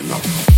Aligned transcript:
At 0.00 0.49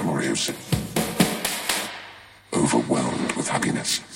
Orius, 0.00 0.50
overwhelmed 2.52 3.32
with 3.32 3.48
happiness. 3.48 4.09